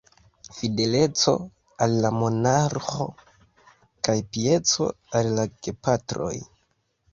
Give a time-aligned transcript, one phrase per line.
[0.59, 1.33] Fideleco
[1.87, 3.07] al la monarĥo
[4.09, 6.35] kaj pieco al la gepatroj.